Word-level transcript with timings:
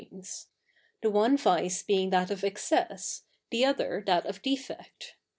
7ies; 0.11 0.47
the 1.03 1.11
07ie 1.11 1.37
vice 1.39 1.83
being 1.83 2.09
that 2.09 2.31
of 2.31 2.43
excess, 2.43 3.21
the 3.51 3.63
other 3.63 4.01
that 4.07 4.25
of 4.25 4.41
defect. 4.41 5.15